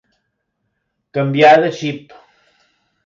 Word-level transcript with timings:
Canviar 1.19 1.53
de 1.65 1.71
xip. 1.83 2.17